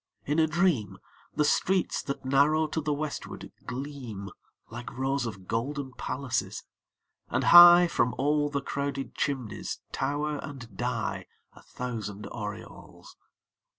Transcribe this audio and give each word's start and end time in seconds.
In 0.25 0.39
a 0.39 0.47
dream 0.47 0.97
The 1.35 1.45
streets 1.45 2.01
that 2.01 2.25
narrow 2.25 2.65
to 2.65 2.81
the 2.81 2.91
westward 2.91 3.51
gleam 3.67 4.31
Like 4.71 4.97
rows 4.97 5.27
of 5.27 5.47
golden 5.47 5.93
palaces; 5.93 6.63
and 7.29 7.43
high 7.43 7.85
From 7.85 8.15
all 8.17 8.49
the 8.49 8.61
crowded 8.63 9.13
chimneys 9.13 9.79
tower 9.91 10.37
and 10.39 10.75
die 10.75 11.27
A 11.53 11.61
thousand 11.61 12.25
aureoles. 12.31 13.15